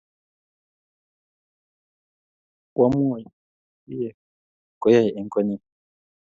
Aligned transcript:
kwamwoi 2.73 3.23
kiyee 3.83 4.13
koyae 4.81 5.09
eng 5.19 5.29
konyi 5.33 5.57